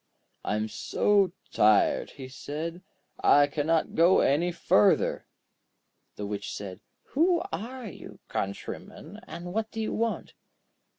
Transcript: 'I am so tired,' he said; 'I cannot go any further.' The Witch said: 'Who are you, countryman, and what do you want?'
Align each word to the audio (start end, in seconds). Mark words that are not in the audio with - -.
'I 0.43 0.55
am 0.55 0.67
so 0.67 1.31
tired,' 1.51 2.09
he 2.09 2.27
said; 2.27 2.81
'I 3.23 3.45
cannot 3.45 3.93
go 3.93 4.19
any 4.21 4.51
further.' 4.51 5.27
The 6.15 6.25
Witch 6.25 6.51
said: 6.55 6.81
'Who 7.09 7.43
are 7.51 7.85
you, 7.85 8.17
countryman, 8.27 9.19
and 9.27 9.53
what 9.53 9.69
do 9.69 9.79
you 9.79 9.93
want?' 9.93 10.33